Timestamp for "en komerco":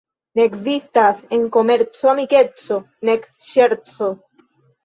1.37-2.11